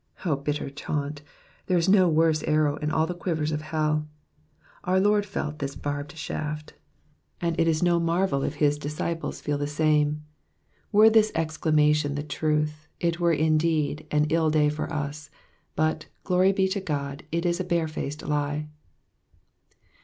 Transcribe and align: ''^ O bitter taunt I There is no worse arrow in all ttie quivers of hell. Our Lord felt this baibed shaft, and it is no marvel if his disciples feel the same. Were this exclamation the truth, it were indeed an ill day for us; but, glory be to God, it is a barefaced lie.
''^ 0.19 0.25
O 0.27 0.35
bitter 0.35 0.71
taunt 0.71 1.21
I 1.21 1.23
There 1.67 1.77
is 1.77 1.87
no 1.87 2.09
worse 2.09 2.41
arrow 2.47 2.75
in 2.77 2.89
all 2.89 3.05
ttie 3.07 3.19
quivers 3.19 3.51
of 3.51 3.61
hell. 3.61 4.07
Our 4.83 4.99
Lord 4.99 5.27
felt 5.27 5.59
this 5.59 5.75
baibed 5.75 6.15
shaft, 6.15 6.73
and 7.39 7.55
it 7.59 7.67
is 7.67 7.83
no 7.83 7.99
marvel 7.99 8.41
if 8.41 8.55
his 8.55 8.79
disciples 8.79 9.41
feel 9.41 9.59
the 9.59 9.67
same. 9.67 10.23
Were 10.91 11.11
this 11.11 11.31
exclamation 11.35 12.15
the 12.15 12.23
truth, 12.23 12.87
it 12.99 13.19
were 13.19 13.31
indeed 13.31 14.07
an 14.09 14.25
ill 14.31 14.49
day 14.49 14.69
for 14.69 14.91
us; 14.91 15.29
but, 15.75 16.07
glory 16.23 16.51
be 16.51 16.67
to 16.69 16.79
God, 16.81 17.21
it 17.31 17.45
is 17.45 17.59
a 17.59 17.63
barefaced 17.63 18.23
lie. 18.23 18.69